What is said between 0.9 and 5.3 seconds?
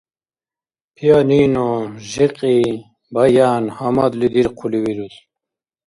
Пианино, жикьи, баян гьамадли дирхъули вирус.